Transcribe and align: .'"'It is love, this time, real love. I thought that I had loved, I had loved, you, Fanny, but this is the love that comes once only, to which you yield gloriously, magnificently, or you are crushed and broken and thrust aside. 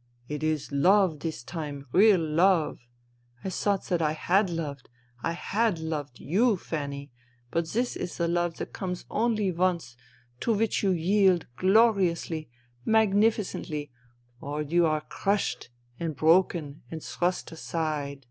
.'"'It 0.28 0.42
is 0.42 0.70
love, 0.70 1.20
this 1.20 1.42
time, 1.42 1.86
real 1.92 2.20
love. 2.20 2.78
I 3.42 3.48
thought 3.48 3.84
that 3.84 4.02
I 4.02 4.12
had 4.12 4.50
loved, 4.50 4.90
I 5.22 5.32
had 5.32 5.78
loved, 5.78 6.18
you, 6.20 6.58
Fanny, 6.58 7.10
but 7.50 7.70
this 7.70 7.96
is 7.96 8.18
the 8.18 8.28
love 8.28 8.58
that 8.58 8.74
comes 8.74 9.06
once 9.08 9.56
only, 9.56 9.80
to 10.40 10.52
which 10.52 10.82
you 10.82 10.90
yield 10.90 11.46
gloriously, 11.56 12.50
magnificently, 12.84 13.90
or 14.42 14.60
you 14.60 14.84
are 14.84 15.00
crushed 15.00 15.70
and 15.98 16.14
broken 16.14 16.82
and 16.90 17.02
thrust 17.02 17.50
aside. 17.50 18.26